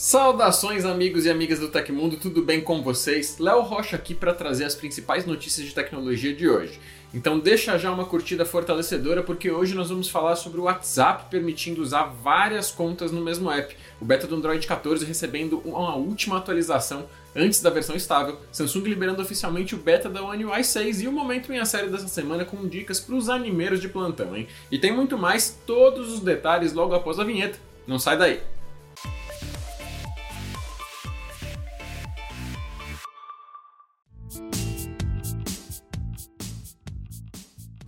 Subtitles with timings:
[0.00, 3.36] Saudações amigos e amigas do Tecmundo, tudo bem com vocês?
[3.36, 6.78] Léo Rocha aqui para trazer as principais notícias de tecnologia de hoje.
[7.12, 11.82] Então deixa já uma curtida fortalecedora porque hoje nós vamos falar sobre o WhatsApp permitindo
[11.82, 13.76] usar várias contas no mesmo app.
[14.00, 19.20] O beta do Android 14 recebendo uma última atualização antes da versão estável, Samsung liberando
[19.20, 22.44] oficialmente o beta da One UI 6 e o momento em a série dessa semana
[22.44, 24.46] com dicas para os animeiros de plantão, hein?
[24.70, 27.58] E tem muito mais, todos os detalhes logo após a vinheta.
[27.84, 28.57] Não sai daí!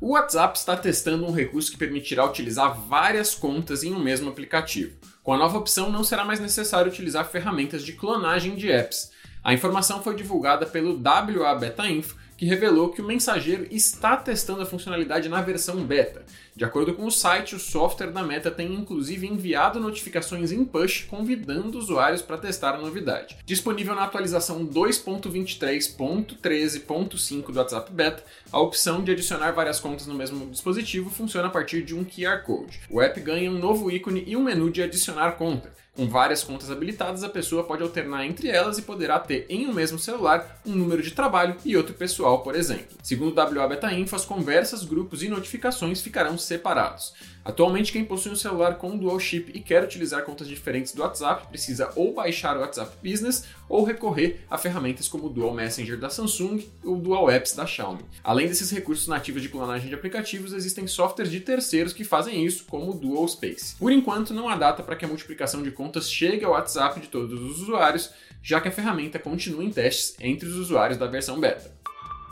[0.00, 4.96] O WhatsApp está testando um recurso que permitirá utilizar várias contas em um mesmo aplicativo.
[5.22, 9.12] Com a nova opção, não será mais necessário utilizar ferramentas de clonagem de apps.
[9.42, 14.62] A informação foi divulgada pelo WA Beta Info que revelou que o mensageiro está testando
[14.62, 16.24] a funcionalidade na versão beta.
[16.56, 21.02] De acordo com o site, o software da Meta tem inclusive enviado notificações em push
[21.02, 23.36] convidando usuários para testar a novidade.
[23.44, 28.22] Disponível na atualização 2.23.13.5 do WhatsApp Beta,
[28.52, 32.44] a opção de adicionar várias contas no mesmo dispositivo funciona a partir de um QR
[32.44, 32.78] Code.
[32.88, 35.72] O app ganha um novo ícone e um menu de adicionar conta.
[35.94, 39.72] Com várias contas habilitadas, a pessoa pode alternar entre elas e poderá ter em um
[39.72, 42.96] mesmo celular um número de trabalho e outro pessoal, por exemplo.
[43.00, 47.14] Segundo o WA Beta Info, as conversas, grupos e notificações ficarão separados.
[47.44, 51.46] Atualmente, quem possui um celular com dual chip e quer utilizar contas diferentes do WhatsApp
[51.48, 56.08] precisa ou baixar o WhatsApp Business ou recorrer a ferramentas como o Dual Messenger da
[56.08, 58.04] Samsung ou o Dual Apps da Xiaomi.
[58.22, 62.64] Além desses recursos nativos de clonagem de aplicativos, existem softwares de terceiros que fazem isso,
[62.64, 63.76] como o Dual Space.
[63.76, 67.08] Por enquanto, não há data para que a multiplicação de contas chegue ao WhatsApp de
[67.08, 68.10] todos os usuários,
[68.42, 71.83] já que a ferramenta continua em testes entre os usuários da versão beta.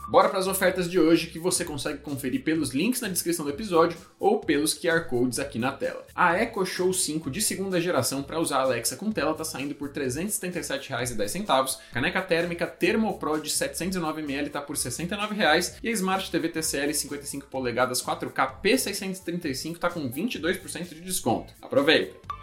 [0.09, 3.51] Bora para as ofertas de hoje que você consegue conferir pelos links na descrição do
[3.51, 6.05] episódio ou pelos QR Codes aqui na tela.
[6.15, 9.91] A Echo Show 5 de segunda geração para usar Alexa com tela está saindo por
[9.91, 11.79] R$ 377,10.
[11.93, 17.47] Caneca térmica Thermopro de 709ml está por R$ 69,00 e a Smart TV TCL 55
[17.47, 21.55] polegadas 4K P635 está com 22% de desconto.
[21.63, 22.42] Aproveita!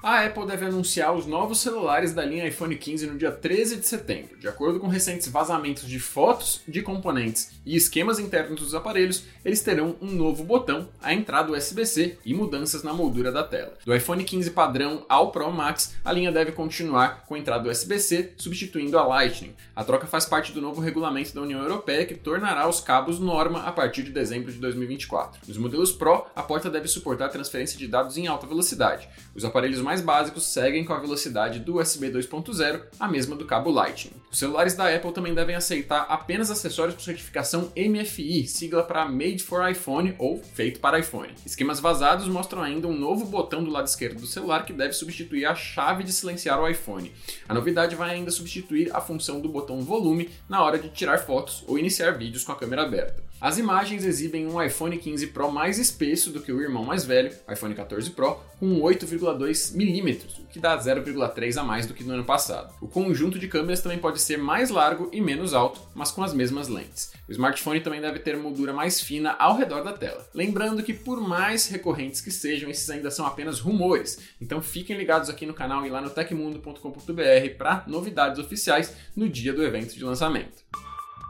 [0.00, 3.86] A Apple deve anunciar os novos celulares da linha iPhone 15 no dia 13 de
[3.88, 4.38] setembro.
[4.38, 9.60] De acordo com recentes vazamentos de fotos de componentes e esquemas internos dos aparelhos, eles
[9.60, 13.76] terão um novo botão, a entrada USB-C e mudanças na moldura da tela.
[13.84, 18.34] Do iPhone 15 padrão ao Pro Max, a linha deve continuar com a entrada USB-C,
[18.36, 19.56] substituindo a Lightning.
[19.74, 23.64] A troca faz parte do novo regulamento da União Europeia que tornará os cabos norma
[23.64, 25.40] a partir de dezembro de 2024.
[25.48, 29.08] Nos modelos Pro, a porta deve suportar transferência de dados em alta velocidade.
[29.34, 33.70] Os aparelhos mais básicos seguem com a velocidade do USB 2.0, a mesma do cabo
[33.70, 34.12] Lightning.
[34.30, 39.42] Os celulares da Apple também devem aceitar apenas acessórios com certificação MFI, sigla para Made
[39.42, 41.32] for iPhone ou feito para iPhone.
[41.46, 45.46] Esquemas vazados mostram ainda um novo botão do lado esquerdo do celular que deve substituir
[45.46, 47.10] a chave de silenciar o iPhone.
[47.48, 51.64] A novidade vai ainda substituir a função do botão volume na hora de tirar fotos
[51.66, 53.28] ou iniciar vídeos com a câmera aberta.
[53.40, 57.32] As imagens exibem um iPhone 15 Pro mais espesso do que o irmão mais velho,
[57.48, 62.14] iPhone 14 Pro, com 8,2 mm, o que dá 0,3 a mais do que no
[62.14, 62.74] ano passado.
[62.80, 66.34] O conjunto de câmeras também pode ser mais largo e menos alto, mas com as
[66.34, 67.12] mesmas lentes.
[67.28, 70.28] O smartphone também deve ter moldura mais fina ao redor da tela.
[70.34, 75.28] Lembrando que, por mais recorrentes que sejam, esses ainda são apenas rumores, então fiquem ligados
[75.28, 80.04] aqui no canal e lá no tecmundo.com.br para novidades oficiais no dia do evento de
[80.04, 80.64] lançamento.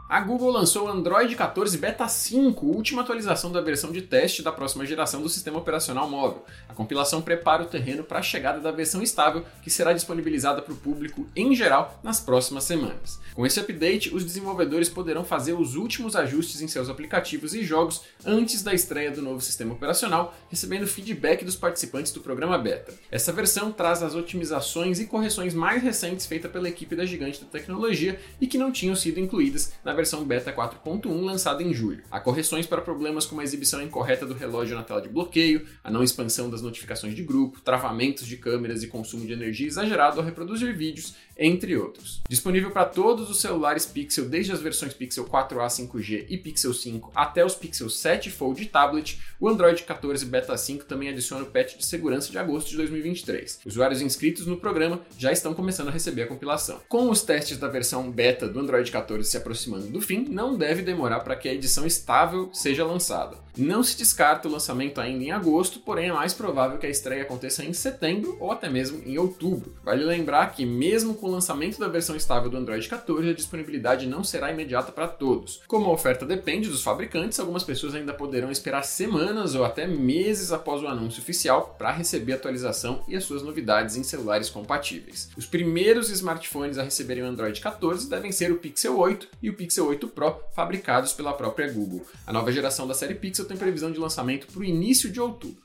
[0.09, 4.51] A Google lançou o Android 14 Beta 5, última atualização da versão de teste da
[4.51, 6.43] próxima geração do sistema operacional móvel.
[6.67, 10.73] A compilação prepara o terreno para a chegada da versão estável, que será disponibilizada para
[10.73, 13.19] o público em geral nas próximas semanas.
[13.35, 18.01] Com esse update, os desenvolvedores poderão fazer os últimos ajustes em seus aplicativos e jogos
[18.25, 22.95] antes da estreia do novo sistema operacional, recebendo feedback dos participantes do programa beta.
[23.11, 27.47] Essa versão traz as otimizações e correções mais recentes feitas pela equipe da gigante da
[27.47, 32.03] tecnologia e que não tinham sido incluídas na versão beta 4.1 lançada em julho.
[32.09, 35.91] Há correções para problemas como a exibição incorreta do relógio na tela de bloqueio, a
[35.91, 40.25] não expansão das notificações de grupo, travamentos de câmeras e consumo de energia exagerado ao
[40.25, 42.21] reproduzir vídeos, entre outros.
[42.29, 47.11] Disponível para todos os celulares Pixel, desde as versões Pixel 4a 5G e Pixel 5
[47.13, 51.77] até os Pixel 7 Fold tablet, o Android 14 Beta 5 também adiciona o patch
[51.77, 53.61] de segurança de agosto de 2023.
[53.65, 56.81] Usuários inscritos no programa já estão começando a receber a compilação.
[56.87, 60.81] Com os testes da versão beta do Android 14 se aproximando do fim, não deve
[60.81, 63.37] demorar para que a edição estável seja lançada.
[63.57, 67.23] Não se descarta o lançamento ainda em agosto, porém é mais provável que a estreia
[67.23, 69.75] aconteça em setembro ou até mesmo em outubro.
[69.83, 74.07] Vale lembrar que, mesmo com o lançamento da versão estável do Android 14, a disponibilidade
[74.07, 75.61] não será imediata para todos.
[75.67, 80.51] Como a oferta depende dos fabricantes, algumas pessoas ainda poderão esperar semanas ou até meses
[80.51, 85.29] após o anúncio oficial para receber a atualização e as suas novidades em celulares compatíveis.
[85.35, 89.53] Os primeiros smartphones a receberem o Android 14 devem ser o Pixel 8 e o
[89.53, 92.05] Pixel 8 Pro, fabricados pela própria Google.
[92.25, 95.61] A nova geração da série Pixel tem previsão de lançamento para o início de outubro.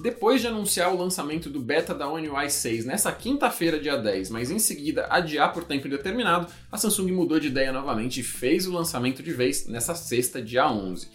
[0.00, 4.28] Depois de anunciar o lançamento do beta da One UI 6 nessa quinta-feira, dia 10,
[4.30, 8.66] mas em seguida adiar por tempo indeterminado, a Samsung mudou de ideia novamente e fez
[8.66, 11.08] o lançamento de vez nessa sexta, dia 11.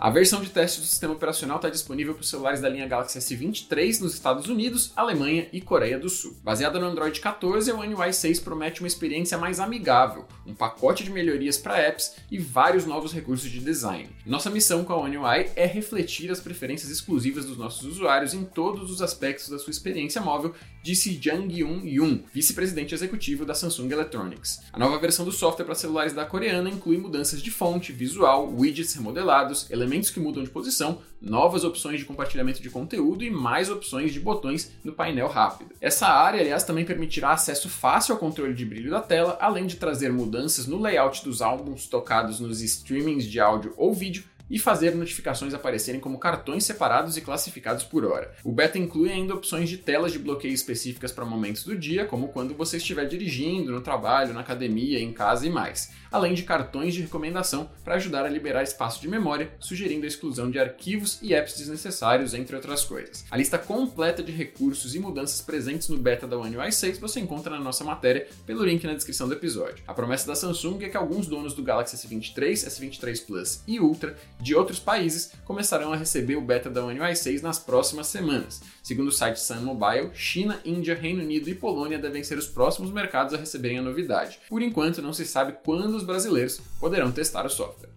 [0.00, 3.18] A versão de teste do sistema operacional está disponível para os celulares da linha Galaxy
[3.18, 6.34] S23 nos Estados Unidos, Alemanha e Coreia do Sul.
[6.42, 11.04] Baseada no Android 14, o One UI 6 promete uma experiência mais amigável, um pacote
[11.04, 14.08] de melhorias para apps e vários novos recursos de design.
[14.24, 18.42] Nossa missão com a One UI é refletir as preferências exclusivas dos nossos usuários em
[18.42, 23.92] todos os aspectos da sua experiência móvel, disse Jang Yoon Yoon, vice-presidente executivo da Samsung
[23.92, 24.62] Electronics.
[24.72, 28.94] A nova versão do software para celulares da coreana inclui mudanças de fonte, visual, widgets
[28.94, 33.68] remodelados, elementos elementos que mudam de posição, novas opções de compartilhamento de conteúdo e mais
[33.68, 35.74] opções de botões no painel rápido.
[35.80, 39.76] Essa área, aliás, também permitirá acesso fácil ao controle de brilho da tela, além de
[39.76, 44.94] trazer mudanças no layout dos álbuns tocados nos streamings de áudio ou vídeo e fazer
[44.94, 48.34] notificações aparecerem como cartões separados e classificados por hora.
[48.44, 52.28] O beta inclui ainda opções de telas de bloqueio específicas para momentos do dia, como
[52.28, 56.94] quando você estiver dirigindo, no trabalho, na academia, em casa e mais, além de cartões
[56.94, 61.32] de recomendação para ajudar a liberar espaço de memória, sugerindo a exclusão de arquivos e
[61.32, 63.24] apps desnecessários, entre outras coisas.
[63.30, 67.20] A lista completa de recursos e mudanças presentes no beta da One UI 6 você
[67.20, 69.84] encontra na nossa matéria pelo link na descrição do episódio.
[69.86, 74.16] A promessa da Samsung é que alguns donos do Galaxy S23, S23 Plus e Ultra
[74.40, 78.62] de outros países começarão a receber o beta da One UI 6 nas próximas semanas.
[78.82, 82.90] Segundo o site Sun Mobile, China, Índia, Reino Unido e Polônia devem ser os próximos
[82.90, 84.38] mercados a receberem a novidade.
[84.48, 87.90] Por enquanto, não se sabe quando os brasileiros poderão testar o software.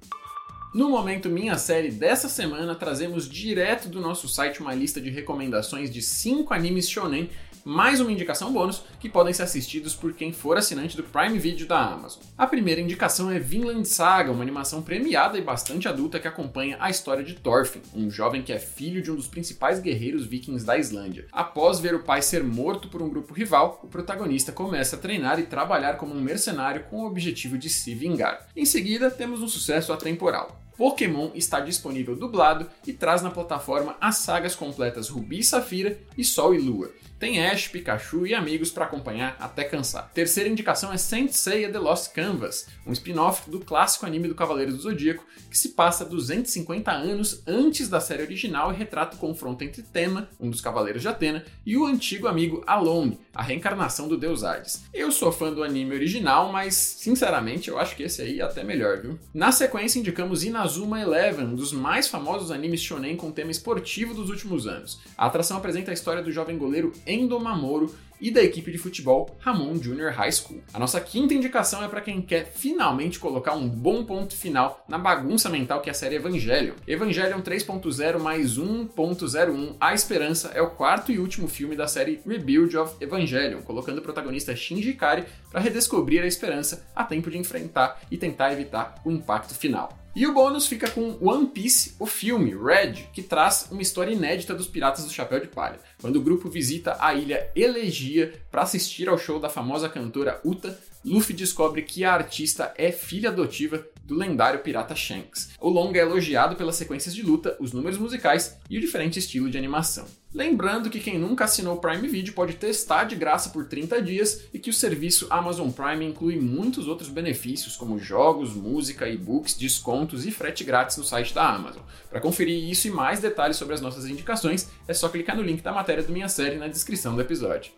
[0.74, 5.92] No momento Minha Série dessa semana, trazemos direto do nosso site uma lista de recomendações
[5.92, 7.30] de 5 animes shonen
[7.66, 11.66] mais uma indicação bônus que podem ser assistidos por quem for assinante do Prime Video
[11.66, 12.22] da Amazon.
[12.38, 16.90] A primeira indicação é Vinland Saga, uma animação premiada e bastante adulta que acompanha a
[16.90, 20.78] história de Thorfinn, um jovem que é filho de um dos principais guerreiros vikings da
[20.78, 21.26] Islândia.
[21.32, 25.40] Após ver o pai ser morto por um grupo rival, o protagonista começa a treinar
[25.40, 28.48] e trabalhar como um mercenário com o objetivo de se vingar.
[28.56, 30.63] Em seguida, temos um sucesso atemporal.
[30.78, 36.24] Pokémon está disponível dublado e traz na plataforma as sagas completas Rubi e Safira e
[36.24, 36.92] Sol e Lua.
[37.24, 40.12] Tem Ash, Pikachu e amigos para acompanhar até cansar.
[40.14, 44.74] Terceira indicação é Saint Seiya The Lost Canvas, um spin-off do clássico anime do Cavaleiro
[44.74, 49.64] do Zodíaco, que se passa 250 anos antes da série original e retrata o confronto
[49.64, 54.18] entre Tema, um dos Cavaleiros de Atena, e o antigo amigo Alone, a reencarnação do
[54.18, 54.84] deus Hades.
[54.94, 58.66] Eu sou fã do anime original, mas sinceramente eu acho que esse aí é até
[58.66, 59.18] melhor, viu?
[59.34, 64.30] Na sequência indicamos Inazuma Eleven, um dos mais famosos animes shonen com tema esportivo dos
[64.30, 65.02] últimos anos.
[65.18, 69.36] A atração apresenta a história do jovem goleiro Endo Mamoru e da equipe de futebol
[69.40, 70.64] Ramon Junior High School.
[70.74, 74.98] A nossa quinta indicação é para quem quer finalmente colocar um bom ponto final na
[74.98, 76.76] bagunça mental que é a série Evangelion.
[76.88, 82.78] Evangelion 3.0 mais 1.01 A Esperança é o quarto e último filme da série Rebuild
[82.78, 88.00] of Evangelion, colocando o protagonista Shinji Ikari para redescobrir a esperança a tempo de enfrentar
[88.10, 90.03] e tentar evitar o impacto final.
[90.16, 94.54] E o bônus fica com One Piece, o filme Red, que traz uma história inédita
[94.54, 95.80] dos Piratas do Chapéu de Palha.
[96.00, 100.80] Quando o grupo visita a ilha Elegia para assistir ao show da famosa cantora Uta,
[101.04, 105.52] Luffy descobre que a artista é filha adotiva do lendário pirata Shanks.
[105.60, 109.50] O longa é elogiado pelas sequências de luta, os números musicais e o diferente estilo
[109.50, 110.06] de animação.
[110.34, 114.46] Lembrando que quem nunca assinou o Prime Video pode testar de graça por 30 dias
[114.52, 120.26] e que o serviço Amazon Prime inclui muitos outros benefícios, como jogos, música, e-books, descontos
[120.26, 121.84] e frete grátis no site da Amazon.
[122.10, 125.62] Para conferir isso e mais detalhes sobre as nossas indicações, é só clicar no link
[125.62, 127.72] da matéria do Minha Série na descrição do episódio.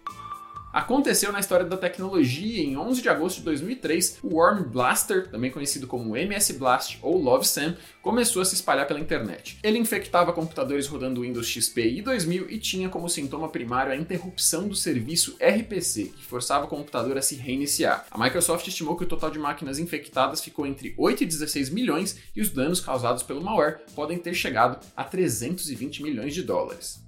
[0.75, 5.49] Aconteceu na história da tecnologia em 11 de agosto de 2003, o Worm Blaster, também
[5.49, 9.57] conhecido como MS Blast ou Love Sam, começou a se espalhar pela internet.
[9.63, 14.67] Ele infectava computadores rodando Windows XP e 2000 e tinha como sintoma primário a interrupção
[14.67, 18.05] do serviço RPC, que forçava o computador a se reiniciar.
[18.11, 22.17] A Microsoft estimou que o total de máquinas infectadas ficou entre 8 e 16 milhões
[22.35, 27.01] e os danos causados pelo malware podem ter chegado a 320 milhões de dólares.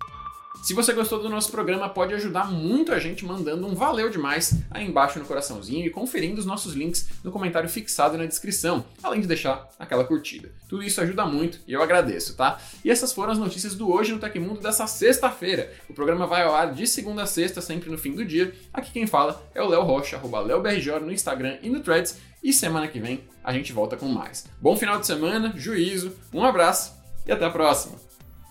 [0.63, 4.55] Se você gostou do nosso programa, pode ajudar muito a gente mandando um valeu demais
[4.69, 9.21] aí embaixo no coraçãozinho e conferindo os nossos links no comentário fixado na descrição, além
[9.21, 10.51] de deixar aquela curtida.
[10.67, 12.59] Tudo isso ajuda muito e eu agradeço, tá?
[12.83, 15.71] E essas foram as notícias do Hoje no Tecmundo dessa sexta-feira.
[15.89, 18.53] O programa vai ao ar de segunda a sexta, sempre no fim do dia.
[18.73, 22.17] Aqui quem fala é o Léo Rocha, arroba LeoBRJ no Instagram e no Threads.
[22.43, 24.45] E semana que vem a gente volta com mais.
[24.59, 26.93] Bom final de semana, juízo, um abraço
[27.25, 28.06] e até a próxima!